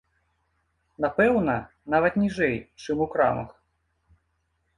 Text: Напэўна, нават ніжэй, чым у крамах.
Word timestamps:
Напэўна, 1.05 1.57
нават 1.95 2.17
ніжэй, 2.23 2.57
чым 2.87 2.97
у 3.07 3.09
крамах. 3.13 3.53